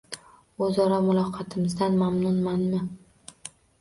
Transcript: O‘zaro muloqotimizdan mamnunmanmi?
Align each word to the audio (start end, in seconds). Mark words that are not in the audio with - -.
O‘zaro 0.67 0.95
muloqotimizdan 1.09 1.99
mamnunmanmi? 2.01 2.81